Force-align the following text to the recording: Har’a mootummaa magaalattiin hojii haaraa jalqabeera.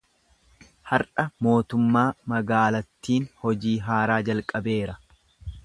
Har’a 0.91 1.25
mootummaa 1.47 2.07
magaalattiin 2.33 3.29
hojii 3.45 3.77
haaraa 3.91 4.19
jalqabeera. 4.31 5.01